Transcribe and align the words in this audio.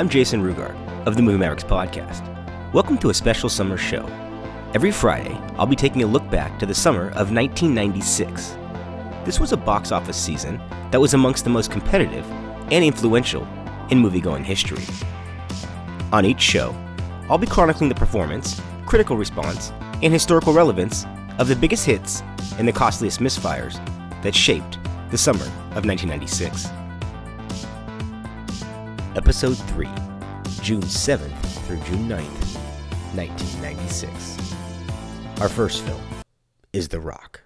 I'm 0.00 0.08
Jason 0.08 0.42
Rugaard 0.42 0.74
of 1.06 1.14
the 1.14 1.20
Movie 1.20 1.36
Mavericks 1.36 1.62
podcast. 1.62 2.24
Welcome 2.72 2.96
to 3.00 3.10
a 3.10 3.14
special 3.14 3.50
summer 3.50 3.76
show. 3.76 4.06
Every 4.72 4.90
Friday, 4.90 5.38
I'll 5.58 5.66
be 5.66 5.76
taking 5.76 6.02
a 6.02 6.06
look 6.06 6.26
back 6.30 6.58
to 6.58 6.64
the 6.64 6.74
summer 6.74 7.08
of 7.08 7.30
1996. 7.30 8.56
This 9.26 9.38
was 9.38 9.52
a 9.52 9.58
box 9.58 9.92
office 9.92 10.16
season 10.16 10.58
that 10.90 11.02
was 11.02 11.12
amongst 11.12 11.44
the 11.44 11.50
most 11.50 11.70
competitive 11.70 12.24
and 12.72 12.82
influential 12.82 13.42
in 13.90 14.02
moviegoing 14.02 14.42
history. 14.42 14.84
On 16.14 16.24
each 16.24 16.40
show, 16.40 16.74
I'll 17.28 17.36
be 17.36 17.46
chronicling 17.46 17.90
the 17.90 17.94
performance, 17.94 18.58
critical 18.86 19.18
response, 19.18 19.70
and 20.02 20.14
historical 20.14 20.54
relevance 20.54 21.04
of 21.38 21.46
the 21.46 21.56
biggest 21.56 21.84
hits 21.84 22.22
and 22.56 22.66
the 22.66 22.72
costliest 22.72 23.20
misfires 23.20 23.78
that 24.22 24.34
shaped 24.34 24.78
the 25.10 25.18
summer 25.18 25.44
of 25.76 25.84
1996. 25.84 26.70
Episode 29.22 29.58
3, 29.58 29.86
June 30.62 30.80
7th 30.80 31.42
through 31.66 31.76
June 31.80 32.08
9th, 32.08 32.56
1996. 33.14 34.54
Our 35.42 35.48
first 35.50 35.82
film 35.82 36.00
is 36.72 36.88
The 36.88 37.00
Rock. 37.00 37.42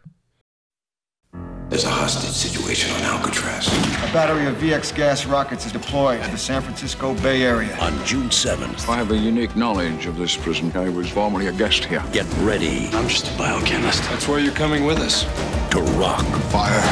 There's 1.70 1.84
a 1.84 1.90
hostage 1.90 2.30
situation 2.30 2.92
on 2.92 3.02
Alcatraz. 3.02 3.66
A 3.68 4.12
battery 4.12 4.46
of 4.46 4.54
VX 4.56 4.94
gas 4.94 5.24
rockets 5.24 5.64
is 5.66 5.72
deployed 5.72 6.22
to 6.22 6.30
the 6.30 6.38
San 6.38 6.60
Francisco 6.60 7.14
Bay 7.14 7.42
Area. 7.42 7.74
On 7.80 7.92
June 8.04 8.28
7th, 8.28 8.88
I 8.88 8.96
have 8.96 9.10
a 9.10 9.16
unique 9.16 9.56
knowledge 9.56 10.06
of 10.06 10.16
this 10.16 10.36
prison. 10.36 10.70
I 10.76 10.90
was 10.90 11.08
formerly 11.08 11.46
a 11.46 11.52
guest 11.52 11.84
here. 11.86 12.04
get 12.12 12.26
ready 12.38 12.88
I'm 12.92 13.08
just 13.08 13.34
a 13.34 13.38
biochemist. 13.38 14.02
That's 14.04 14.28
why 14.28 14.38
you're 14.38 14.52
coming 14.52 14.84
with 14.84 14.98
us. 14.98 15.24
to 15.70 15.80
rock. 15.98 16.24
Fire. 16.52 16.82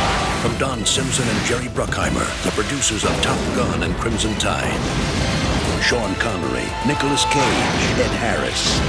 From 0.41 0.57
Don 0.59 0.85
Simpson 0.87 1.29
and 1.29 1.47
Jerry 1.47 1.69
Bruckheimer, 1.69 2.27
the 2.43 2.51
producers 2.51 3.05
of 3.05 3.11
Top 3.23 3.39
Gun 3.55 3.83
and 3.83 3.95
Crimson 3.97 4.35
Tide. 4.37 4.73
Sean 5.83 6.15
Connery, 6.17 6.67
Nicolas 6.87 7.25
Cage, 7.27 7.99
Ed 8.01 8.11
Harris. 8.19 8.81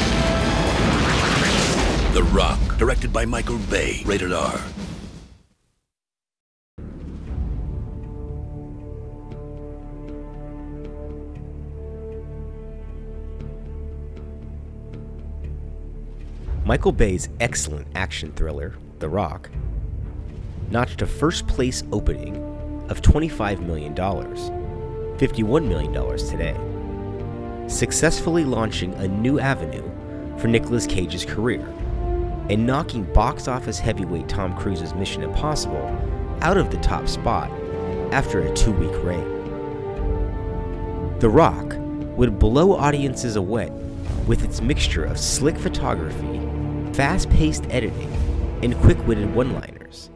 The 2.13 2.23
Rock, 2.23 2.59
directed 2.77 3.11
by 3.11 3.25
Michael 3.25 3.57
Bay, 3.69 4.01
rated 4.05 4.31
R. 4.31 4.59
Michael 16.65 16.93
Bay's 16.93 17.27
excellent 17.41 17.87
action 17.93 18.31
thriller, 18.31 18.73
The 18.99 19.09
Rock, 19.09 19.49
notched 20.71 21.01
a 21.01 21.05
first 21.05 21.45
place 21.45 21.83
opening 21.91 22.37
of 22.89 23.01
$25 23.01 23.59
million, 23.59 23.93
$51 23.93 25.67
million 25.67 26.17
today, 26.17 27.67
successfully 27.67 28.45
launching 28.45 28.93
a 28.93 29.09
new 29.09 29.41
avenue 29.41 29.83
for 30.37 30.47
Nicolas 30.47 30.87
Cage's 30.87 31.25
career 31.25 31.67
and 32.49 32.65
knocking 32.65 33.03
box 33.11 33.49
office 33.49 33.77
heavyweight 33.77 34.29
Tom 34.29 34.55
Cruise's 34.55 34.93
Mission 34.93 35.21
Impossible 35.21 35.85
out 36.41 36.55
of 36.55 36.71
the 36.71 36.77
top 36.77 37.09
spot 37.09 37.51
after 38.13 38.39
a 38.39 38.53
two 38.55 38.71
week 38.71 39.03
reign. 39.03 39.29
The 41.19 41.29
Rock 41.29 41.75
would 42.17 42.39
blow 42.39 42.71
audiences 42.73 43.35
away 43.35 43.69
with 44.27 44.45
its 44.45 44.61
mixture 44.61 45.03
of 45.03 45.19
slick 45.19 45.57
photography, 45.57 46.39
fast 46.93 47.29
paced 47.31 47.65
editing, 47.71 48.11
and 48.61 48.75
quick 48.77 49.07
witted 49.07 49.33
one 49.33 49.53
liners. 49.53 50.11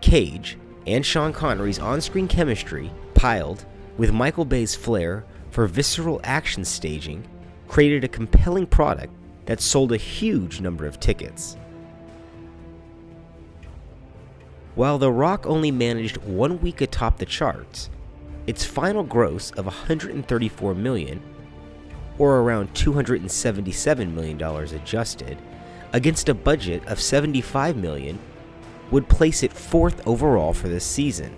Cage 0.00 0.56
and 0.86 1.04
Sean 1.04 1.32
Connery's 1.32 1.78
on 1.78 2.00
screen 2.00 2.26
chemistry, 2.26 2.90
piled 3.14 3.64
with 3.98 4.12
Michael 4.12 4.46
Bay's 4.46 4.74
flair 4.74 5.24
for 5.50 5.66
visceral 5.66 6.20
action 6.24 6.64
staging, 6.64 7.28
created 7.68 8.04
a 8.04 8.08
compelling 8.08 8.66
product 8.66 9.12
that 9.44 9.60
sold 9.60 9.92
a 9.92 9.98
huge 9.98 10.60
number 10.60 10.86
of 10.86 10.98
tickets. 10.98 11.56
While 14.74 14.98
The 14.98 15.12
Rock 15.12 15.46
only 15.46 15.70
managed 15.70 16.16
one 16.16 16.58
week 16.62 16.80
atop 16.80 17.18
the 17.18 17.26
charts, 17.26 17.90
its 18.46 18.64
final 18.64 19.04
gross 19.04 19.50
of 19.52 19.66
134 19.66 20.74
million 20.74 21.22
or 22.18 22.38
around 22.40 22.72
$277 22.74 24.14
million 24.14 24.42
adjusted, 24.42 25.38
against 25.92 26.28
a 26.28 26.34
budget 26.34 26.84
of 26.86 27.00
75 27.00 27.76
million, 27.76 28.18
would 28.90 29.08
place 29.08 29.42
it 29.42 29.52
fourth 29.52 30.06
overall 30.06 30.52
for 30.52 30.68
this 30.68 30.84
season. 30.84 31.34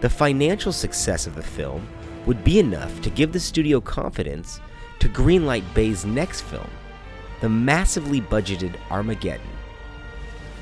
The 0.00 0.08
financial 0.08 0.72
success 0.72 1.26
of 1.26 1.34
the 1.34 1.42
film 1.42 1.86
would 2.26 2.42
be 2.42 2.58
enough 2.58 3.00
to 3.02 3.10
give 3.10 3.32
the 3.32 3.40
studio 3.40 3.80
confidence 3.80 4.60
to 4.98 5.08
greenlight 5.08 5.64
Bay's 5.74 6.04
next 6.04 6.42
film, 6.42 6.70
the 7.40 7.48
massively 7.48 8.20
budgeted 8.20 8.76
Armageddon. 8.90 9.46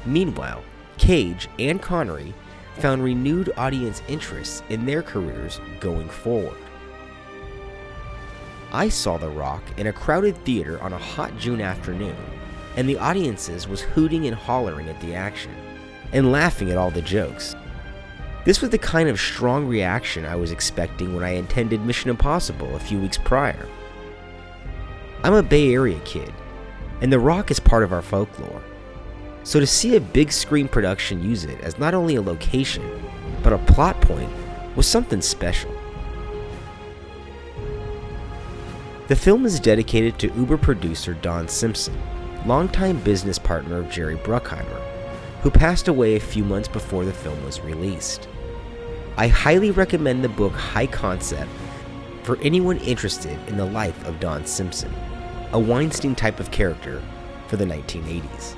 Meanwhile, 0.05 0.63
Cage 0.97 1.49
and 1.59 1.81
Connery 1.81 2.35
found 2.79 3.03
renewed 3.03 3.53
audience 3.57 4.03
interest 4.09 4.65
in 4.69 4.87
their 4.87 5.03
careers 5.03 5.61
going 5.81 6.09
forward. 6.09 6.59
I 8.73 8.91
saw 8.91 9.17
The 9.17 9.31
Rock 9.31 9.63
in 9.79 9.87
a 9.87 9.93
crowded 9.93 10.37
theater 10.45 10.81
on 10.83 10.93
a 10.93 10.99
hot 10.99 11.37
June 11.39 11.61
afternoon, 11.61 12.17
and 12.77 12.87
the 12.89 12.99
audiences 12.99 13.67
was 13.67 13.81
hooting 13.81 14.27
and 14.27 14.37
hollering 14.37 14.89
at 14.89 15.01
the 15.01 15.15
action 15.15 15.55
and 16.13 16.31
laughing 16.33 16.71
at 16.71 16.77
all 16.77 16.91
the 16.91 17.01
jokes. 17.01 17.57
This 18.45 18.61
was 18.61 18.71
the 18.71 18.79
kind 18.79 19.09
of 19.09 19.19
strong 19.19 19.67
reaction 19.67 20.25
I 20.25 20.37
was 20.37 20.53
expecting 20.53 21.15
when 21.15 21.25
I 21.25 21.31
attended 21.31 21.81
Mission 21.81 22.11
Impossible 22.11 22.77
a 22.77 22.81
few 22.81 22.99
weeks 22.99 23.19
prior. 23.19 23.67
I'm 25.23 25.35
a 25.35 25.43
Bay 25.43 25.73
Area 25.73 26.01
kid, 26.05 26.33
and 27.01 27.13
The 27.13 27.19
Rock 27.19 27.51
is 27.51 27.59
part 27.59 27.83
of 27.83 27.93
our 27.93 28.03
folklore. 28.03 28.63
So 29.45 29.61
to 29.61 29.67
see 29.67 29.97
a 29.97 30.01
big 30.01 30.31
screen 30.31 30.69
production 30.69 31.23
use 31.23 31.45
it 31.45 31.61
as 31.63 31.79
not 31.79 31.95
only 31.95 32.17
a 32.17 32.23
location, 32.23 33.03
but 33.43 33.55
a 33.55 33.59
plot 33.59 33.99
point 34.03 34.31
was 34.77 34.87
something 34.87 35.23
special. 35.23 35.75
The 39.09 39.17
film 39.17 39.47
is 39.47 39.59
dedicated 39.59 40.19
to 40.19 40.35
Uber 40.35 40.59
producer 40.59 41.15
Don 41.15 41.49
Simpson, 41.49 41.99
longtime 42.45 43.01
business 43.01 43.39
partner 43.39 43.79
of 43.79 43.89
Jerry 43.89 44.17
Bruckheimer, 44.17 44.83
who 45.41 45.51
passed 45.51 45.89
away 45.89 46.17
a 46.17 46.21
few 46.21 46.45
months 46.45 46.69
before 46.69 47.07
the 47.07 47.13
film 47.15 47.43
was 47.43 47.63
released. 47.63 48.29
I 49.17 49.29
highly 49.29 49.71
recommend 49.71 50.23
the 50.23 50.29
book 50.29 50.53
High 50.53 50.89
Concept 50.89 51.49
for 52.23 52.37
anyone 52.43 52.77
interested 52.81 53.39
in 53.49 53.57
the 53.57 53.65
life 53.65 54.05
of 54.05 54.21
Don 54.21 54.45
Simpson, 54.45 54.93
a 55.53 55.59
Weinstein 55.59 56.15
type 56.15 56.39
of 56.39 56.51
character 56.51 57.03
for 57.47 57.57
the 57.57 57.65
1980s. 57.65 58.57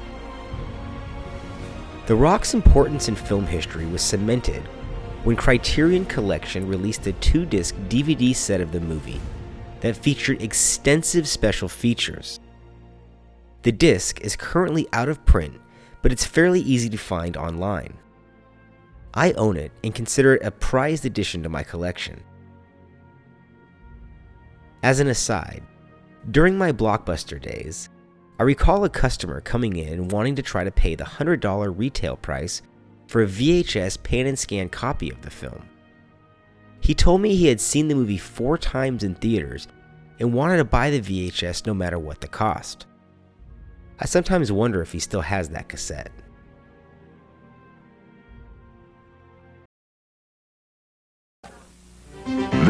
The 2.06 2.16
Rock's 2.16 2.54
importance 2.54 3.08
in 3.08 3.14
film 3.14 3.46
history 3.46 3.86
was 3.86 4.02
cemented 4.02 4.64
when 5.22 5.36
Criterion 5.36 6.06
Collection 6.06 6.66
released 6.66 7.06
a 7.06 7.12
two 7.12 7.46
disc 7.46 7.76
DVD 7.88 8.34
set 8.34 8.60
of 8.60 8.72
the 8.72 8.80
movie 8.80 9.20
that 9.80 9.96
featured 9.96 10.42
extensive 10.42 11.26
special 11.28 11.68
features. 11.68 12.40
The 13.62 13.72
disc 13.72 14.20
is 14.20 14.36
currently 14.36 14.88
out 14.92 15.08
of 15.08 15.24
print, 15.24 15.60
but 16.02 16.12
it's 16.12 16.24
fairly 16.24 16.60
easy 16.60 16.88
to 16.90 16.96
find 16.96 17.36
online. 17.36 17.94
I 19.14 19.32
own 19.32 19.56
it 19.56 19.72
and 19.82 19.94
consider 19.94 20.34
it 20.34 20.44
a 20.44 20.50
prized 20.50 21.04
addition 21.04 21.42
to 21.42 21.48
my 21.48 21.62
collection. 21.62 22.22
As 24.82 25.00
an 25.00 25.08
aside, 25.08 25.62
during 26.30 26.56
my 26.56 26.72
Blockbuster 26.72 27.40
days, 27.40 27.88
I 28.38 28.44
recall 28.44 28.84
a 28.84 28.90
customer 28.90 29.40
coming 29.40 29.76
in 29.76 30.08
wanting 30.08 30.36
to 30.36 30.42
try 30.42 30.64
to 30.64 30.70
pay 30.70 30.94
the 30.94 31.04
$100 31.04 31.74
retail 31.76 32.16
price 32.16 32.62
for 33.08 33.22
a 33.22 33.26
VHS 33.26 34.02
pan 34.02 34.26
and 34.26 34.38
scan 34.38 34.68
copy 34.68 35.10
of 35.10 35.20
the 35.20 35.30
film. 35.30 35.68
He 36.80 36.94
told 36.94 37.20
me 37.20 37.36
he 37.36 37.46
had 37.46 37.60
seen 37.60 37.88
the 37.88 37.94
movie 37.94 38.18
four 38.18 38.58
times 38.58 39.04
in 39.04 39.14
theaters 39.14 39.68
and 40.18 40.32
wanted 40.32 40.58
to 40.58 40.64
buy 40.64 40.90
the 40.90 41.00
VHS 41.00 41.66
no 41.66 41.74
matter 41.74 41.98
what 41.98 42.20
the 42.20 42.28
cost. 42.28 42.86
I 43.98 44.06
sometimes 44.06 44.50
wonder 44.50 44.80
if 44.80 44.92
he 44.92 44.98
still 44.98 45.20
has 45.20 45.50
that 45.50 45.68
cassette. 45.68 46.10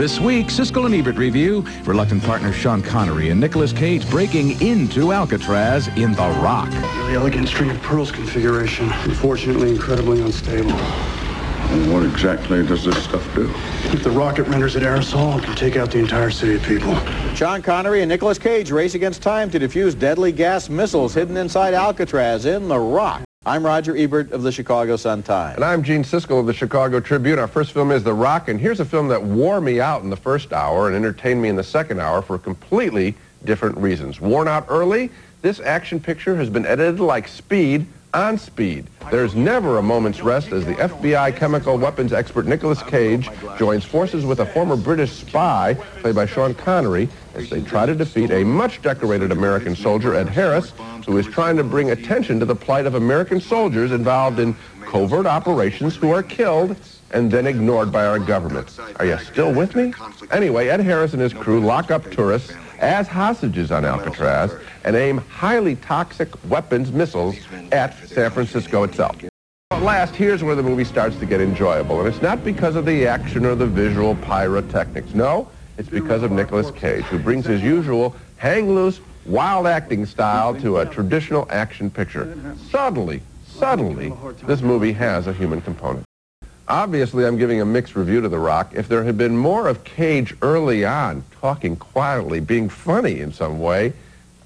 This 0.01 0.19
week, 0.19 0.47
Siskel 0.47 0.87
and 0.87 0.95
Ebert 0.95 1.17
review 1.17 1.63
reluctant 1.85 2.23
partners 2.23 2.55
Sean 2.55 2.81
Connery 2.81 3.29
and 3.29 3.39
Nicolas 3.39 3.73
Cage 3.73 4.09
breaking 4.09 4.61
into 4.63 5.13
Alcatraz 5.13 5.89
in 5.89 6.13
The 6.13 6.29
Rock. 6.41 6.71
Really 6.71 7.15
elegant 7.17 7.49
string 7.49 7.71
of 7.71 7.83
pearls 7.83 8.11
configuration. 8.11 8.89
Unfortunately, 9.05 9.71
incredibly 9.71 10.23
unstable. 10.23 10.71
What 11.71 12.03
exactly 12.03 12.67
does 12.67 12.85
this 12.85 13.01
stuff 13.05 13.33
do? 13.33 13.49
If 13.93 14.03
the 14.03 14.11
rocket 14.11 14.43
renders 14.49 14.75
it 14.75 14.83
aerosol, 14.83 15.39
it 15.39 15.45
can 15.45 15.55
take 15.55 15.77
out 15.77 15.93
the 15.93 16.01
entire 16.01 16.29
city 16.29 16.57
of 16.57 16.63
people. 16.65 16.97
Sean 17.37 17.63
Connery 17.63 18.03
and 18.03 18.09
Nicolas 18.09 18.39
Cage 18.39 18.73
race 18.73 18.97
against 18.97 19.23
time 19.23 19.53
to 19.53 19.61
defuse 19.61 19.97
deadly 19.97 20.33
gas 20.33 20.69
missiles 20.69 21.15
hidden 21.15 21.37
inside 21.37 21.73
Alcatraz 21.73 22.45
in 22.45 22.67
The 22.67 22.77
Rock. 22.77 23.23
I'm 23.47 23.65
Roger 23.65 23.97
Ebert 23.97 24.33
of 24.33 24.43
the 24.43 24.51
Chicago 24.51 24.97
Sun-Times. 24.97 25.55
And 25.55 25.65
I'm 25.65 25.85
Gene 25.85 26.03
Siskel 26.03 26.41
of 26.41 26.47
the 26.47 26.53
Chicago 26.53 26.99
Tribune. 26.99 27.39
Our 27.39 27.47
first 27.47 27.71
film 27.71 27.93
is 27.93 28.03
The 28.03 28.15
Rock, 28.15 28.49
and 28.49 28.61
here's 28.61 28.81
a 28.81 28.85
film 28.85 29.07
that 29.07 29.23
wore 29.23 29.61
me 29.61 29.81
out 29.81 30.03
in 30.03 30.11
the 30.11 30.17
first 30.17 30.53
hour 30.53 30.89
and 30.89 30.97
entertained 30.97 31.41
me 31.41 31.51
in 31.51 31.55
the 31.55 31.63
second 31.63 32.01
hour 32.01 32.21
for 32.21 32.37
completely 32.37 33.15
different 33.45 33.79
reasons. 33.79 34.21
Worn 34.21 34.49
out 34.49 34.67
early, 34.69 35.09
this 35.41 35.61
action 35.61 36.01
picture 36.01 36.35
has 36.35 36.51
been 36.51 36.67
edited 36.67 36.99
like 36.99 37.29
speed 37.29 37.87
on 38.15 38.39
speed. 38.39 38.87
There's 39.11 39.35
never 39.35 39.79
a 39.79 39.83
moment's 39.83 40.23
rest 40.23 40.53
as 40.53 40.65
the 40.65 40.75
FBI 40.75 41.37
chemical 41.37 41.79
weapons 41.79 42.13
expert 42.13 42.47
Nicholas 42.47 42.83
Cage 42.83 43.31
joins 43.59 43.85
forces 43.85 44.25
with 44.25 44.41
a 44.41 44.47
former 44.47 44.77
British 44.77 45.13
spy, 45.13 45.75
played 46.01 46.15
by 46.15 46.27
Sean 46.27 46.55
Connery, 46.55 47.09
as 47.35 47.51
they 47.51 47.63
try 47.63 47.87
to 47.87 47.95
defeat 47.95 48.31
a 48.31 48.45
much 48.45 48.83
decorated 48.83 49.33
American 49.33 49.77
soldier, 49.77 50.15
Ed 50.15 50.29
Harris, 50.29 50.73
who 51.07 51.17
is 51.19 51.27
trying 51.27 51.57
to 51.57 51.65
bring 51.65 51.91
attention 51.91 52.41
to 52.41 52.47
the 52.47 52.57
plight 52.57 52.87
of 52.87 52.95
American 52.95 53.41
soldiers 53.41 53.93
involved 53.93 54.39
in 54.39 54.57
covert 54.87 55.27
operations 55.27 55.97
who 55.97 56.11
are 56.11 56.23
killed 56.23 56.77
and 57.13 57.31
then 57.31 57.47
ignored 57.47 57.91
by 57.91 58.07
our 58.07 58.19
government. 58.19 58.79
Are 58.99 59.07
you 59.07 59.19
still 59.19 59.53
with 59.53 59.75
me? 59.75 59.93
Anyway, 60.31 60.69
Ed 60.69 60.81
Harris 60.81 61.13
and 61.13 61.23
his 61.23 61.33
crew 61.33 61.61
lock 61.61 61.91
up 61.91 62.09
tourists 62.11 62.53
as 62.79 63.07
hostages 63.09 63.71
on 63.71 63.85
Alcatraz 63.85 64.53
and 64.85 64.97
aim 64.97 65.19
highly 65.19 65.77
toxic 65.77 66.29
weapons 66.49 66.93
missiles 66.93 67.37
at 67.73 67.97
San 68.09 68.31
Francisco 68.31 68.83
itself. 68.85 69.17
At 69.71 69.83
last, 69.83 70.15
here's 70.15 70.43
where 70.43 70.55
the 70.55 70.63
movie 70.63 70.85
starts 70.85 71.17
to 71.19 71.27
get 71.27 71.41
enjoyable, 71.41 72.01
and 72.01 72.09
it's 72.09 72.23
not 72.23 72.45
because 72.45 72.77
of 72.77 72.85
the 72.85 73.07
action 73.07 73.47
or 73.47 73.55
the 73.55 73.67
visual 73.67 74.15
pyrotechnics. 74.17 75.15
No, 75.15 75.49
it's 75.79 75.89
because 75.89 76.23
of 76.23 76.33
Nicolas 76.33 76.71
Cage, 76.73 77.05
who 77.05 77.19
brings 77.19 77.47
his 77.47 77.63
usual 77.63 78.15
hang-loose, 78.37 79.01
wild 79.27 79.67
acting 79.67 80.07
style 80.07 80.55
to 80.61 80.79
a 80.79 80.87
traditional 80.87 81.47
action 81.51 81.91
picture. 81.91 82.37
Suddenly, 82.71 83.23
suddenly, 83.47 84.13
this 84.45 84.61
movie 84.61 84.93
has 84.93 85.27
a 85.27 85.33
human 85.33 85.61
component. 85.61 86.05
Obviously, 86.69 87.27
I'm 87.27 87.37
giving 87.37 87.61
a 87.61 87.65
mixed 87.65 87.97
review 87.97 88.21
to 88.21 88.29
The 88.29 88.39
Rock. 88.39 88.73
If 88.75 88.87
there 88.89 89.03
had 89.05 89.19
been 89.19 89.37
more 89.37 89.67
of 89.67 89.83
Cage 89.83 90.35
early 90.41 90.85
on, 90.85 91.25
talking 91.41 91.77
quietly, 91.77 92.41
being 92.41 92.69
funny 92.69 93.21
in 93.21 93.33
some 93.33 93.61
way, 93.61 93.93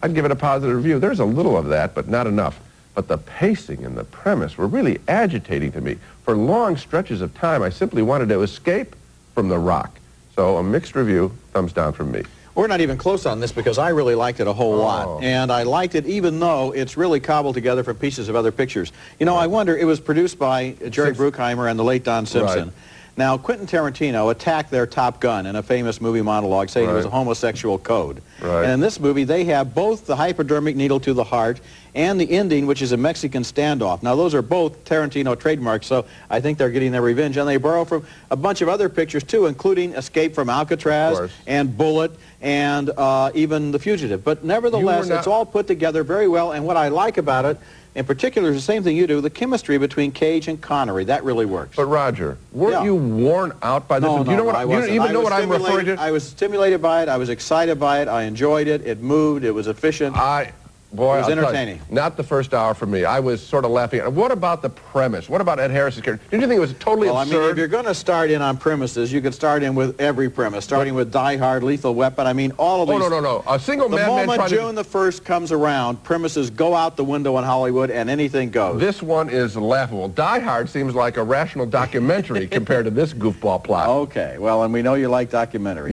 I'd 0.04 0.14
give 0.14 0.26
it 0.26 0.30
a 0.30 0.36
positive 0.36 0.76
review. 0.76 0.98
There's 0.98 1.20
a 1.20 1.24
little 1.24 1.56
of 1.56 1.68
that, 1.68 1.94
but 1.94 2.08
not 2.08 2.26
enough. 2.26 2.60
But 2.94 3.08
the 3.08 3.16
pacing 3.16 3.86
and 3.86 3.96
the 3.96 4.04
premise 4.04 4.58
were 4.58 4.66
really 4.66 4.98
agitating 5.08 5.72
to 5.72 5.80
me. 5.80 5.96
For 6.24 6.36
long 6.36 6.76
stretches 6.76 7.22
of 7.22 7.32
time, 7.32 7.62
I 7.62 7.70
simply 7.70 8.02
wanted 8.02 8.28
to 8.28 8.42
escape 8.42 8.94
from 9.34 9.48
The 9.48 9.58
Rock. 9.58 9.98
So 10.36 10.58
a 10.58 10.62
mixed 10.62 10.94
review, 10.94 11.32
thumbs 11.54 11.72
down 11.72 11.94
from 11.94 12.12
me. 12.12 12.22
We're 12.54 12.66
not 12.66 12.82
even 12.82 12.98
close 12.98 13.24
on 13.24 13.40
this 13.40 13.50
because 13.50 13.78
I 13.78 13.88
really 13.88 14.14
liked 14.14 14.40
it 14.40 14.46
a 14.46 14.52
whole 14.52 14.74
Oh. 14.74 14.84
lot. 14.84 15.22
And 15.24 15.50
I 15.50 15.62
liked 15.62 15.94
it 15.94 16.04
even 16.04 16.38
though 16.38 16.72
it's 16.72 16.98
really 16.98 17.18
cobbled 17.18 17.54
together 17.54 17.82
from 17.82 17.96
pieces 17.96 18.28
of 18.28 18.36
other 18.36 18.52
pictures. 18.52 18.92
You 19.18 19.24
know, 19.24 19.36
I 19.36 19.46
wonder, 19.46 19.74
it 19.74 19.86
was 19.86 20.00
produced 20.00 20.38
by 20.38 20.74
Jerry 20.90 21.14
Bruckheimer 21.14 21.68
and 21.70 21.78
the 21.78 21.82
late 21.82 22.04
Don 22.04 22.26
Simpson. 22.26 22.64
Right. 22.64 22.72
Now, 23.16 23.38
Quentin 23.38 23.66
Tarantino 23.66 24.32
attacked 24.32 24.70
their 24.70 24.86
Top 24.86 25.20
Gun 25.20 25.46
in 25.46 25.54
a 25.54 25.62
famous 25.62 26.00
movie 26.00 26.22
monologue 26.22 26.68
saying 26.68 26.90
it 26.90 26.92
was 26.92 27.04
a 27.04 27.10
homosexual 27.10 27.78
code. 27.78 28.20
Right. 28.40 28.64
And 28.64 28.72
in 28.72 28.80
this 28.80 28.98
movie, 28.98 29.22
they 29.22 29.44
have 29.44 29.72
both 29.72 30.06
the 30.06 30.16
hypodermic 30.16 30.74
needle 30.74 30.98
to 31.00 31.14
the 31.14 31.22
heart 31.22 31.60
and 31.94 32.20
the 32.20 32.28
ending, 32.28 32.66
which 32.66 32.82
is 32.82 32.90
a 32.90 32.96
Mexican 32.96 33.44
standoff. 33.44 34.02
Now, 34.02 34.16
those 34.16 34.34
are 34.34 34.42
both 34.42 34.84
Tarantino 34.84 35.38
trademarks, 35.38 35.86
so 35.86 36.06
I 36.28 36.40
think 36.40 36.58
they're 36.58 36.70
getting 36.70 36.90
their 36.90 37.02
revenge. 37.02 37.36
And 37.36 37.48
they 37.48 37.56
borrow 37.56 37.84
from 37.84 38.04
a 38.32 38.36
bunch 38.36 38.62
of 38.62 38.68
other 38.68 38.88
pictures, 38.88 39.22
too, 39.22 39.46
including 39.46 39.92
Escape 39.92 40.34
from 40.34 40.50
Alcatraz 40.50 41.30
and 41.46 41.76
Bullitt 41.76 42.10
and 42.44 42.90
uh, 42.90 43.30
even 43.34 43.72
The 43.72 43.78
Fugitive. 43.78 44.22
But 44.22 44.44
nevertheless, 44.44 45.08
not- 45.08 45.18
it's 45.18 45.26
all 45.26 45.46
put 45.46 45.66
together 45.66 46.04
very 46.04 46.28
well. 46.28 46.52
And 46.52 46.64
what 46.66 46.76
I 46.76 46.88
like 46.88 47.16
about 47.16 47.46
it, 47.46 47.58
in 47.94 48.04
particular, 48.04 48.50
is 48.50 48.56
the 48.56 48.60
same 48.60 48.82
thing 48.82 48.96
you 48.98 49.06
do, 49.06 49.22
the 49.22 49.30
chemistry 49.30 49.78
between 49.78 50.12
Cage 50.12 50.46
and 50.46 50.60
Connery. 50.60 51.04
That 51.04 51.24
really 51.24 51.46
works. 51.46 51.74
But 51.74 51.86
Roger, 51.86 52.36
weren't 52.52 52.72
Yeah. 52.74 52.84
you 52.84 52.94
worn 52.96 53.52
out 53.62 53.88
by 53.88 53.98
this? 53.98 54.08
No, 54.08 54.18
you 54.24 54.36
know 54.36 54.44
what 54.44 54.56
I 54.56 54.62
you 54.62 54.68
wasn't. 54.68 54.92
even 54.92 55.08
I 55.08 55.12
know 55.12 55.20
was 55.20 55.30
what 55.30 55.42
I'm 55.42 55.48
referring 55.48 55.86
to? 55.86 55.96
I 55.98 56.10
was 56.10 56.22
stimulated 56.24 56.82
by 56.82 57.02
it. 57.02 57.08
I 57.08 57.16
was 57.16 57.30
excited 57.30 57.80
by 57.80 58.02
it. 58.02 58.08
I 58.08 58.24
enjoyed 58.24 58.66
it. 58.68 58.86
It 58.86 59.00
moved. 59.00 59.42
It 59.44 59.52
was 59.52 59.66
efficient. 59.66 60.14
I, 60.14 60.52
boy, 60.94 61.16
It 61.16 61.18
was 61.18 61.28
I'll 61.28 61.34
tell 61.34 61.36
you, 61.36 61.48
entertaining. 61.48 61.80
not 61.90 62.16
the 62.16 62.22
first 62.22 62.54
hour 62.54 62.74
for 62.74 62.86
me. 62.86 63.04
I 63.04 63.20
was 63.20 63.44
sort 63.44 63.64
of 63.64 63.70
laughing. 63.70 64.00
What 64.14 64.30
about 64.32 64.62
the 64.62 64.70
premise? 64.70 65.28
What 65.28 65.40
about 65.40 65.58
Ed 65.60 65.70
Harris's 65.70 66.02
character? 66.02 66.24
Didn't 66.30 66.42
you 66.42 66.48
think 66.48 66.58
it 66.58 66.60
was 66.60 66.74
totally 66.74 67.08
well, 67.08 67.16
I 67.18 67.24
mean, 67.24 67.34
if 67.50 67.56
you're 67.56 67.68
going 67.68 67.84
to 67.86 67.94
start 67.94 68.30
in 68.30 68.40
on 68.42 68.56
premises, 68.56 69.12
you 69.12 69.20
could 69.20 69.34
start 69.34 69.62
in 69.62 69.74
with 69.74 70.00
every 70.00 70.30
premise, 70.30 70.64
starting 70.64 70.94
with 70.94 71.12
Die 71.12 71.36
Hard, 71.36 71.62
Lethal 71.62 71.94
Weapon. 71.94 72.26
I 72.26 72.32
mean, 72.32 72.52
all 72.58 72.82
of 72.82 72.88
oh 72.88 72.92
these. 72.92 73.00
no, 73.00 73.08
no, 73.08 73.20
no! 73.20 73.44
A 73.48 73.58
single 73.58 73.88
The 73.88 73.96
madman 73.96 74.16
moment 74.26 74.36
trying 74.38 74.50
to. 74.50 74.56
June 74.56 74.74
the 74.74 74.84
1st 74.84 75.24
comes 75.24 75.52
around, 75.52 76.02
premises 76.02 76.50
go 76.50 76.74
out 76.74 76.96
the 76.96 77.04
window 77.04 77.36
in 77.38 77.44
Hollywood 77.44 77.90
and 77.90 78.08
anything 78.08 78.50
goes. 78.50 78.80
This 78.80 79.02
one 79.02 79.28
is 79.30 79.56
laughable. 79.56 80.08
Die 80.08 80.38
Hard 80.40 80.68
seems 80.68 80.94
like 80.94 81.16
a 81.16 81.22
rational 81.24 81.66
documentary 81.66 82.46
compared 82.58 82.84
to 82.84 82.90
this 82.90 83.12
goofball 83.12 83.62
plot. 83.64 83.88
Okay, 83.88 84.36
well, 84.38 84.62
and 84.62 84.72
we 84.72 84.82
know 84.82 84.94
you 84.94 85.08
like 85.08 85.30
documentaries. 85.30 85.90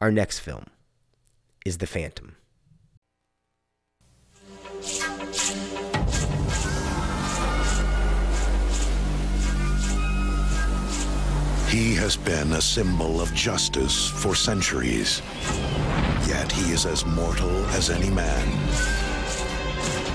Our 0.00 0.10
next 0.10 0.38
film 0.38 0.64
is 1.66 1.78
The 1.78 1.86
Phantom. 1.86 2.36
He 11.70 11.94
has 11.94 12.16
been 12.16 12.54
a 12.54 12.60
symbol 12.60 13.20
of 13.20 13.32
justice 13.32 14.08
for 14.08 14.34
centuries. 14.34 15.22
Yet 16.26 16.50
he 16.50 16.72
is 16.72 16.84
as 16.84 17.06
mortal 17.06 17.64
as 17.66 17.90
any 17.90 18.10
man. 18.10 18.48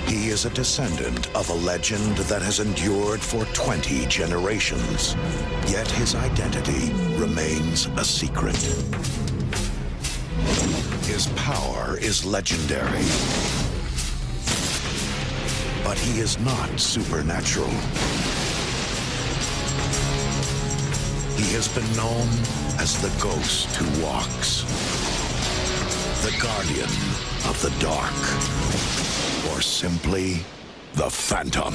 He 0.06 0.28
is 0.28 0.44
a 0.44 0.50
descendant 0.50 1.34
of 1.34 1.50
a 1.50 1.54
legend 1.54 2.18
that 2.28 2.42
has 2.42 2.60
endured 2.60 3.22
for 3.22 3.46
20 3.54 4.06
generations. 4.08 5.16
Yet 5.70 5.90
his 5.92 6.14
identity 6.14 6.92
remains 7.16 7.86
a 7.96 8.04
secret. 8.04 8.58
His 11.08 11.28
power 11.38 11.98
is 12.00 12.26
legendary. 12.26 13.06
But 15.86 15.98
he 16.00 16.20
is 16.20 16.38
not 16.38 16.78
supernatural. 16.78 17.72
He 21.38 21.52
has 21.54 21.68
been 21.68 21.96
known 21.96 22.28
as 22.80 23.02
the 23.02 23.10
ghost 23.22 23.68
who 23.76 24.04
walks, 24.04 24.64
the 26.24 26.32
guardian 26.42 26.90
of 27.48 27.62
the 27.62 27.74
dark, 27.80 28.14
or 29.52 29.62
simply 29.62 30.46
the 30.94 31.10
Phantom. 31.10 31.74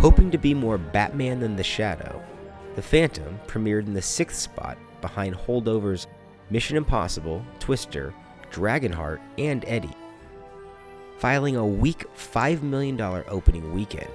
Hoping 0.00 0.30
to 0.30 0.38
be 0.38 0.54
more 0.54 0.78
Batman 0.78 1.40
than 1.40 1.56
the 1.56 1.62
Shadow, 1.62 2.22
The 2.74 2.82
Phantom 2.82 3.38
premiered 3.46 3.86
in 3.86 3.94
the 3.94 4.02
sixth 4.02 4.38
spot 4.38 4.78
behind 5.00 5.34
holdovers 5.34 6.06
Mission 6.50 6.76
Impossible, 6.76 7.44
Twister, 7.58 8.14
Dragonheart, 8.50 9.20
and 9.38 9.64
Eddie, 9.66 9.96
filing 11.18 11.56
a 11.56 11.66
weak 11.66 12.04
$5 12.16 12.62
million 12.62 13.00
opening 13.00 13.72
weekend, 13.72 14.10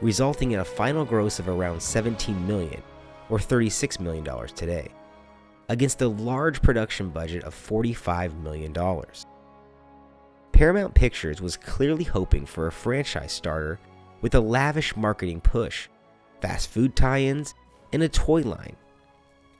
resulting 0.00 0.52
in 0.52 0.60
a 0.60 0.64
final 0.64 1.04
gross 1.04 1.38
of 1.38 1.48
around 1.48 1.80
17 1.80 2.46
million, 2.46 2.82
or 3.30 3.38
$36 3.38 4.00
million 4.00 4.24
today, 4.54 4.88
against 5.68 6.02
a 6.02 6.08
large 6.08 6.62
production 6.62 7.10
budget 7.10 7.44
of 7.44 7.54
$45 7.54 8.40
million. 8.42 8.74
Paramount 10.52 10.94
Pictures 10.94 11.40
was 11.40 11.56
clearly 11.56 12.04
hoping 12.04 12.46
for 12.46 12.66
a 12.66 12.72
franchise 12.72 13.32
starter 13.32 13.78
with 14.20 14.34
a 14.34 14.40
lavish 14.40 14.96
marketing 14.96 15.40
push, 15.40 15.88
fast 16.40 16.70
food 16.70 16.96
tie 16.96 17.20
ins, 17.20 17.54
and 17.92 18.02
a 18.02 18.08
toy 18.08 18.42
line. 18.42 18.76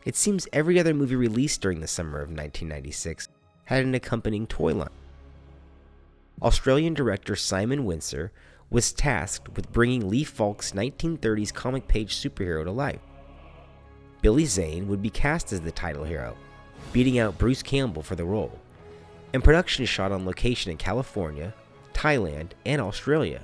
It 0.04 0.16
seems 0.16 0.48
every 0.52 0.78
other 0.78 0.94
movie 0.94 1.16
released 1.16 1.60
during 1.60 1.80
the 1.80 1.86
summer 1.86 2.18
of 2.18 2.28
1996 2.28 3.28
had 3.64 3.84
an 3.84 3.94
accompanying 3.94 4.46
toy 4.46 4.74
line. 4.74 4.88
Australian 6.40 6.94
director 6.94 7.36
Simon 7.36 7.84
Wincer 7.84 8.30
was 8.70 8.92
tasked 8.92 9.56
with 9.56 9.72
bringing 9.72 10.08
Lee 10.08 10.24
Falk's 10.24 10.72
1930s 10.72 11.52
comic 11.52 11.88
page 11.88 12.16
superhero 12.16 12.64
to 12.64 12.70
life. 12.70 13.00
Billy 14.22 14.44
Zane 14.44 14.88
would 14.88 15.02
be 15.02 15.10
cast 15.10 15.52
as 15.52 15.60
the 15.60 15.72
title 15.72 16.04
hero, 16.04 16.36
beating 16.92 17.18
out 17.18 17.38
Bruce 17.38 17.62
Campbell 17.62 18.02
for 18.02 18.14
the 18.14 18.24
role, 18.24 18.58
and 19.32 19.44
production 19.44 19.84
shot 19.84 20.12
on 20.12 20.26
location 20.26 20.70
in 20.70 20.76
California, 20.76 21.54
Thailand, 21.92 22.50
and 22.64 22.80
Australia. 22.80 23.42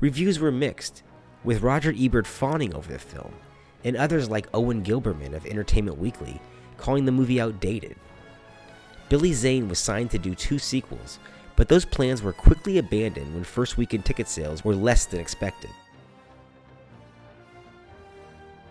Reviews 0.00 0.38
were 0.38 0.52
mixed, 0.52 1.02
with 1.44 1.62
Roger 1.62 1.94
Ebert 1.96 2.26
fawning 2.26 2.74
over 2.74 2.92
the 2.92 2.98
film, 2.98 3.34
and 3.84 3.96
others 3.96 4.30
like 4.30 4.48
Owen 4.54 4.82
Gleiberman 4.82 5.34
of 5.34 5.46
Entertainment 5.46 5.98
Weekly 5.98 6.40
calling 6.78 7.04
the 7.04 7.12
movie 7.12 7.40
outdated. 7.40 7.96
Billy 9.08 9.32
Zane 9.32 9.68
was 9.68 9.78
signed 9.78 10.10
to 10.10 10.18
do 10.18 10.34
two 10.34 10.58
sequels, 10.58 11.18
but 11.56 11.68
those 11.68 11.84
plans 11.84 12.22
were 12.22 12.32
quickly 12.32 12.78
abandoned 12.78 13.32
when 13.34 13.44
first 13.44 13.76
weekend 13.76 14.04
ticket 14.04 14.28
sales 14.28 14.64
were 14.64 14.74
less 14.74 15.06
than 15.06 15.20
expected. 15.20 15.70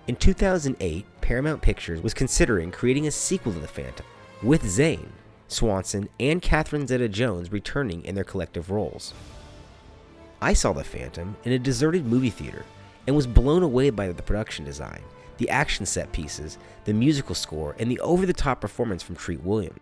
In 0.07 0.17
2008, 0.17 1.05
Paramount 1.21 1.61
Pictures 1.61 2.01
was 2.01 2.13
considering 2.13 2.71
creating 2.71 3.07
a 3.07 3.11
sequel 3.11 3.53
to 3.53 3.59
The 3.59 3.67
Phantom, 3.67 4.05
with 4.41 4.67
Zane, 4.67 5.13
Swanson, 5.47 6.09
and 6.19 6.41
Catherine 6.41 6.87
Zeta 6.87 7.07
Jones 7.07 7.53
returning 7.53 8.03
in 8.03 8.15
their 8.15 8.25
collective 8.25 8.69
roles. 8.69 9.13
I 10.41 10.51
saw 10.51 10.73
The 10.73 10.83
Phantom 10.83 11.37
in 11.45 11.53
a 11.53 11.59
deserted 11.59 12.05
movie 12.05 12.29
theater 12.29 12.65
and 13.07 13.15
was 13.15 13.27
blown 13.27 13.63
away 13.63 13.89
by 13.89 14.07
the 14.07 14.23
production 14.23 14.65
design, 14.65 15.01
the 15.37 15.49
action 15.49 15.85
set 15.85 16.11
pieces, 16.11 16.57
the 16.85 16.93
musical 16.93 17.35
score, 17.35 17.75
and 17.79 17.89
the 17.89 17.99
over 17.99 18.25
the 18.25 18.33
top 18.33 18.61
performance 18.61 19.03
from 19.03 19.15
Treat 19.15 19.43
Williams. 19.43 19.79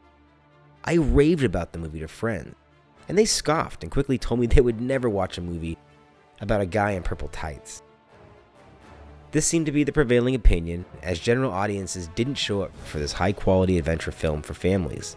I 0.83 0.95
raved 0.95 1.43
about 1.43 1.73
the 1.73 1.79
movie 1.79 1.99
to 1.99 2.07
friends, 2.07 2.55
and 3.07 3.17
they 3.17 3.25
scoffed 3.25 3.83
and 3.83 3.91
quickly 3.91 4.17
told 4.17 4.39
me 4.39 4.47
they 4.47 4.61
would 4.61 4.81
never 4.81 5.09
watch 5.09 5.37
a 5.37 5.41
movie 5.41 5.77
about 6.39 6.61
a 6.61 6.65
guy 6.65 6.91
in 6.91 7.03
purple 7.03 7.27
tights. 7.27 7.83
This 9.31 9.45
seemed 9.45 9.67
to 9.67 9.71
be 9.71 9.83
the 9.83 9.93
prevailing 9.93 10.35
opinion, 10.35 10.85
as 11.03 11.19
general 11.19 11.51
audiences 11.51 12.09
didn't 12.15 12.35
show 12.35 12.63
up 12.63 12.75
for 12.85 12.99
this 12.99 13.13
high 13.13 13.31
quality 13.31 13.77
adventure 13.77 14.11
film 14.11 14.41
for 14.41 14.53
families. 14.53 15.15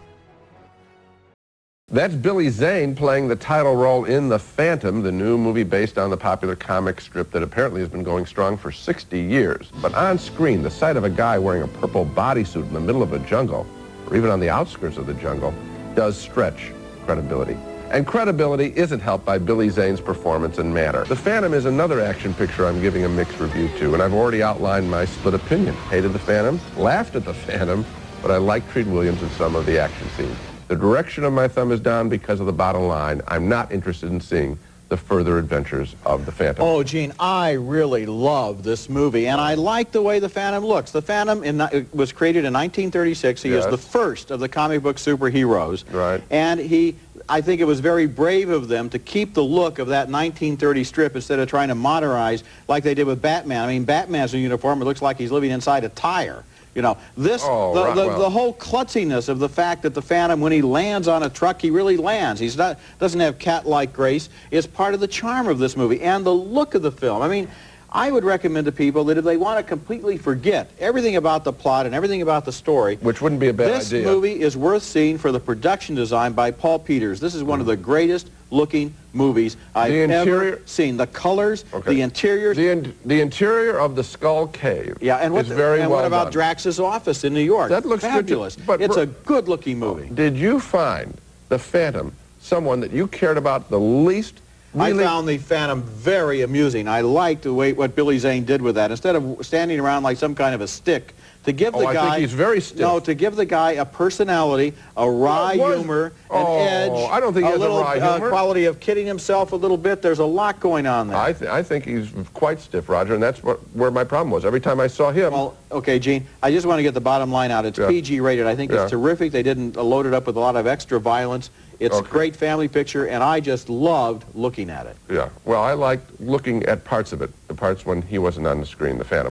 That's 1.91 2.15
Billy 2.15 2.49
Zane 2.49 2.95
playing 2.95 3.27
the 3.27 3.35
title 3.35 3.75
role 3.75 4.05
in 4.05 4.27
The 4.27 4.39
Phantom, 4.39 5.03
the 5.03 5.11
new 5.11 5.37
movie 5.37 5.63
based 5.63 5.99
on 5.99 6.09
the 6.09 6.17
popular 6.17 6.55
comic 6.55 6.99
strip 6.99 7.29
that 7.29 7.43
apparently 7.43 7.79
has 7.79 7.89
been 7.89 8.03
going 8.03 8.25
strong 8.25 8.57
for 8.57 8.71
60 8.71 9.19
years. 9.19 9.71
But 9.83 9.93
on 9.93 10.17
screen, 10.17 10.63
the 10.63 10.71
sight 10.71 10.97
of 10.97 11.03
a 11.03 11.11
guy 11.11 11.37
wearing 11.37 11.61
a 11.61 11.67
purple 11.67 12.03
bodysuit 12.03 12.63
in 12.63 12.73
the 12.73 12.79
middle 12.79 13.03
of 13.03 13.13
a 13.13 13.19
jungle, 13.19 13.67
or 14.07 14.17
even 14.17 14.31
on 14.31 14.39
the 14.39 14.49
outskirts 14.49 14.97
of 14.97 15.05
the 15.05 15.13
jungle, 15.13 15.53
does 15.93 16.17
stretch 16.17 16.73
credibility. 17.05 17.55
And 17.91 18.07
credibility 18.07 18.73
isn't 18.75 18.99
helped 18.99 19.23
by 19.23 19.37
Billy 19.37 19.69
Zane's 19.69 20.01
performance 20.01 20.57
and 20.57 20.73
manner. 20.73 21.05
The 21.05 21.15
Phantom 21.15 21.53
is 21.53 21.65
another 21.65 22.01
action 22.01 22.33
picture 22.33 22.65
I'm 22.65 22.81
giving 22.81 23.05
a 23.05 23.09
mixed 23.09 23.39
review 23.39 23.69
to, 23.77 23.93
and 23.93 24.01
I've 24.01 24.13
already 24.13 24.41
outlined 24.41 24.89
my 24.89 25.05
split 25.05 25.35
opinion. 25.35 25.75
Hated 25.91 26.13
The 26.13 26.19
Phantom, 26.19 26.59
laughed 26.77 27.15
at 27.15 27.25
The 27.25 27.33
Phantom, 27.35 27.85
but 28.23 28.31
I 28.31 28.37
like 28.37 28.67
Treat 28.71 28.87
Williams 28.87 29.21
in 29.21 29.29
some 29.29 29.55
of 29.55 29.67
the 29.67 29.79
action 29.79 30.09
scenes. 30.17 30.54
The 30.67 30.75
direction 30.75 31.23
of 31.23 31.33
my 31.33 31.47
thumb 31.47 31.71
is 31.71 31.79
down 31.79 32.09
because 32.09 32.39
of 32.39 32.47
the 32.47 32.53
bottom 32.53 32.83
line. 32.83 33.21
I'm 33.27 33.47
not 33.47 33.71
interested 33.71 34.09
in 34.11 34.19
seeing 34.19 34.57
the 34.89 34.97
further 34.97 35.37
adventures 35.37 35.95
of 36.05 36.25
the 36.25 36.31
Phantom. 36.31 36.63
Oh, 36.63 36.83
Gene, 36.83 37.13
I 37.19 37.53
really 37.53 38.05
love 38.05 38.63
this 38.63 38.87
movie, 38.87 39.27
and 39.27 39.41
I 39.41 39.55
like 39.55 39.91
the 39.91 40.01
way 40.01 40.19
the 40.19 40.29
Phantom 40.29 40.63
looks. 40.63 40.91
The 40.91 41.01
Phantom 41.01 41.43
in, 41.43 41.57
was 41.93 42.11
created 42.11 42.45
in 42.45 42.53
1936. 42.53 43.41
He 43.41 43.49
yes. 43.49 43.65
is 43.65 43.71
the 43.71 43.77
first 43.77 44.31
of 44.31 44.39
the 44.39 44.49
comic 44.49 44.83
book 44.83 44.97
superheroes. 44.97 45.91
Right. 45.91 46.21
And 46.29 46.59
he, 46.59 46.95
I 47.27 47.41
think 47.41 47.61
it 47.61 47.65
was 47.65 47.79
very 47.79 48.05
brave 48.05 48.49
of 48.49 48.67
them 48.67 48.89
to 48.91 48.99
keep 48.99 49.33
the 49.33 49.43
look 49.43 49.79
of 49.79 49.87
that 49.87 50.07
1930 50.07 50.83
strip 50.83 51.15
instead 51.15 51.39
of 51.39 51.49
trying 51.49 51.69
to 51.69 51.75
modernize 51.75 52.43
like 52.67 52.83
they 52.83 52.93
did 52.93 53.07
with 53.07 53.21
Batman. 53.21 53.63
I 53.63 53.67
mean, 53.67 53.85
Batman's 53.85 54.33
uniform, 54.33 54.81
it 54.81 54.85
looks 54.85 55.01
like 55.01 55.17
he's 55.17 55.31
living 55.31 55.51
inside 55.51 55.83
a 55.83 55.89
tire. 55.89 56.43
You 56.75 56.81
know, 56.81 56.97
this, 57.15 57.41
oh, 57.45 57.73
the, 57.73 57.83
right, 57.85 57.95
the, 57.95 58.07
well. 58.07 58.19
the, 58.19 58.29
whole 58.29 58.53
klutziness 58.53 59.29
of 59.29 59.39
the 59.39 59.47
fact 59.47 59.81
that 59.83 59.93
the 59.93 60.01
Phantom, 60.01 60.41
when 60.41 60.51
he 60.51 60.61
lands 60.61 61.07
on 61.07 61.23
a 61.23 61.29
truck, 61.29 61.61
he 61.61 61.69
really 61.69 61.95
lands. 61.95 62.39
He's 62.39 62.57
not, 62.57 62.79
doesn't 62.99 63.21
have 63.21 63.39
cat-like 63.39 63.93
grace, 63.93 64.27
is 64.51 64.67
part 64.67 64.93
of 64.93 64.99
the 64.99 65.07
charm 65.07 65.47
of 65.47 65.57
this 65.57 65.77
movie 65.77 66.01
and 66.01 66.25
the 66.25 66.33
look 66.33 66.75
of 66.75 66.81
the 66.81 66.91
film. 66.91 67.21
I 67.21 67.29
mean, 67.29 67.47
I 67.95 68.11
would 68.11 68.25
recommend 68.25 68.65
to 68.65 68.73
people 68.73 69.05
that 69.05 69.17
if 69.17 69.23
they 69.23 69.37
want 69.37 69.57
to 69.57 69.63
completely 69.63 70.17
forget 70.17 70.69
everything 70.79 71.15
about 71.15 71.45
the 71.45 71.53
plot 71.53 71.85
and 71.85 71.95
everything 71.95 72.21
about 72.21 72.43
the 72.43 72.51
story, 72.51 72.97
which 72.97 73.21
wouldn't 73.21 73.39
be 73.39 73.47
a 73.47 73.53
bad 73.53 73.69
this 73.69 73.87
idea. 73.87 73.99
This 73.99 74.07
movie 74.07 74.41
is 74.41 74.57
worth 74.57 74.83
seeing 74.83 75.17
for 75.17 75.31
the 75.31 75.39
production 75.39 75.95
design 75.95 76.33
by 76.33 76.51
Paul 76.51 76.79
Peters. 76.79 77.21
This 77.21 77.33
is 77.33 77.41
one 77.41 77.61
of 77.61 77.67
the 77.67 77.77
greatest 77.77 78.29
looking 78.51 78.93
movies 79.13 79.57
I've 79.73 79.91
The 79.91 80.01
interior- 80.01 80.41
ever 80.53 80.61
seen. 80.65 80.97
The 80.97 81.07
colors, 81.07 81.65
Okay. 81.73 81.95
the 81.95 82.01
interiors, 82.01 82.57
The, 82.57 82.69
in, 82.69 82.93
the 83.05 83.21
interior 83.21 83.77
of 83.79 83.95
the 83.95 84.03
Skull 84.03 84.47
Cave 84.47 84.97
yeah, 85.01 85.17
and 85.17 85.33
what, 85.33 85.45
very 85.45 85.81
and 85.81 85.89
well 85.89 85.99
what 86.01 86.05
about 86.07 86.25
done. 86.25 86.33
Drax's 86.33 86.79
office 86.79 87.23
in 87.23 87.33
New 87.33 87.39
York? 87.41 87.69
That 87.69 87.85
looks 87.85 88.03
good 88.03 88.11
fabulous. 88.11 88.55
but 88.55 88.81
it's 88.81 88.97
a 88.97 89.05
good-looking 89.07 89.79
movie. 89.79 90.09
Did 90.13 90.37
you 90.37 90.59
find 90.59 91.13
the 91.49 91.57
Phantom 91.59 92.11
someone 92.41 92.79
that 92.81 92.91
you 92.91 93.07
cared 93.07 93.37
about 93.37 93.69
the 93.69 93.79
least? 93.79 94.35
Really? 94.73 95.01
I 95.03 95.05
found 95.07 95.27
the 95.29 95.37
Phantom 95.37 95.81
very 95.83 96.41
amusing. 96.41 96.87
I 96.87 96.99
liked 97.01 97.43
the 97.43 97.53
way 97.53 97.71
what 97.73 97.95
Billy 97.95 98.19
Zane 98.19 98.43
did 98.43 98.61
with 98.61 98.75
that. 98.75 98.91
Instead 98.91 99.15
of 99.15 99.37
standing 99.41 99.79
around 99.79 100.03
like 100.03 100.17
some 100.17 100.35
kind 100.35 100.53
of 100.53 100.59
a 100.61 100.67
stick, 100.67 101.13
to 101.45 101.51
give 101.53 101.75
Oh, 101.75 101.79
the 101.81 101.87
I 101.87 101.93
guy 101.93 102.09
think 102.11 102.21
he's 102.21 102.33
very 102.33 102.59
stiff. 102.61 102.79
no, 102.79 102.99
to 102.99 103.13
give 103.13 103.35
the 103.35 103.45
guy 103.45 103.71
a 103.73 103.85
personality, 103.85 104.73
a 104.97 105.09
wry 105.09 105.55
humor, 105.55 106.05
an 106.05 106.11
Oh, 106.31 106.57
edge, 106.59 107.09
I 107.11 107.19
don't 107.19 107.33
think 107.33 107.45
he 107.45 107.49
a 107.49 107.51
has 107.53 107.57
a 107.57 107.61
little 107.61 107.81
wry 107.81 107.97
uh, 107.99 108.13
humor. 108.13 108.29
quality 108.29 108.65
of 108.65 108.79
kidding 108.79 109.05
himself 109.07 109.51
a 109.51 109.55
little 109.55 109.77
bit. 109.77 110.01
There's 110.01 110.19
a 110.19 110.25
lot 110.25 110.59
going 110.59 110.85
on 110.87 111.07
there. 111.07 111.17
I, 111.17 111.33
th- 111.33 111.49
I 111.49 111.63
think 111.63 111.85
he's 111.85 112.11
quite 112.33 112.59
stiff, 112.59 112.89
Roger, 112.89 113.13
and 113.13 113.23
that's 113.23 113.41
what, 113.43 113.57
where 113.75 113.91
my 113.91 114.03
problem 114.03 114.31
was. 114.31 114.43
Every 114.45 114.61
time 114.61 114.79
I 114.79 114.87
saw 114.87 115.11
him, 115.11 115.31
Well, 115.33 115.55
okay, 115.71 115.99
Gene, 115.99 116.25
I 116.43 116.51
just 116.51 116.65
want 116.65 116.79
to 116.79 116.83
get 116.83 116.93
the 116.93 117.01
bottom 117.01 117.31
line 117.31 117.51
out. 117.51 117.65
It's 117.65 117.77
Yeah. 117.79 117.87
PG 117.87 118.19
rated. 118.19 118.47
I 118.47 118.55
think 118.55 118.71
Yeah. 118.71 118.83
it's 118.83 118.91
terrific. 118.91 119.31
They 119.31 119.43
didn't 119.43 119.77
uh, 119.77 119.83
load 119.83 120.05
it 120.05 120.13
up 120.13 120.25
with 120.27 120.35
a 120.37 120.39
lot 120.39 120.55
of 120.55 120.67
extra 120.67 120.99
violence. 120.99 121.49
It's 121.77 121.97
a 121.99 122.01
great 122.01 122.37
family 122.37 122.69
picture, 122.69 123.05
and 123.07 123.21
I 123.21 123.41
just 123.41 123.67
loved 123.67 124.23
looking 124.33 124.69
at 124.69 124.85
it. 124.85 124.95
yeah. 125.11 125.27
Well, 125.43 125.61
I 125.61 125.73
liked 125.73 126.21
looking 126.21 126.63
at 126.67 126.85
parts 126.85 127.11
of 127.11 127.21
it, 127.21 127.29
the 127.49 127.53
parts 127.53 127.85
when 127.85 128.01
he 128.01 128.17
wasn't 128.17 128.47
on 128.47 128.61
the 128.61 128.65
screen, 128.65 128.97
the 128.97 129.03
Phantom. 129.03 129.29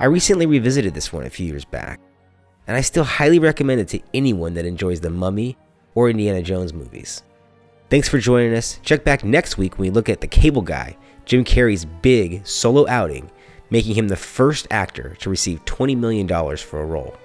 I 0.00 0.04
recently 0.04 0.46
revisited 0.46 0.94
this 0.94 1.12
one 1.12 1.24
a 1.24 1.30
few 1.30 1.46
years 1.46 1.64
back, 1.64 2.00
and 2.68 2.76
I 2.76 2.82
still 2.82 3.02
highly 3.02 3.40
recommend 3.40 3.80
it 3.80 3.88
to 3.88 4.00
anyone 4.14 4.54
that 4.54 4.64
enjoys 4.64 5.00
the 5.00 5.10
Mummy 5.10 5.56
or 5.96 6.08
Indiana 6.08 6.40
Jones 6.40 6.72
movies. 6.72 7.24
Thanks 7.90 8.08
for 8.08 8.18
joining 8.18 8.54
us. 8.54 8.78
Check 8.84 9.02
back 9.02 9.24
next 9.24 9.58
week 9.58 9.76
when 9.76 9.88
we 9.88 9.90
look 9.90 10.08
at 10.08 10.20
the 10.20 10.26
Cable 10.28 10.62
Guy, 10.62 10.96
Jim 11.24 11.42
Carrey's 11.42 11.84
big 11.84 12.46
solo 12.46 12.86
outing, 12.86 13.28
making 13.70 13.96
him 13.96 14.06
the 14.06 14.16
first 14.16 14.68
actor 14.70 15.16
to 15.18 15.30
receive 15.30 15.64
$20 15.64 15.96
million 15.96 16.28
for 16.56 16.80
a 16.80 16.86
role. 16.86 17.16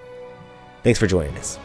Thanks 0.82 0.98
for 0.98 1.06
joining 1.06 1.36
us. 1.36 1.58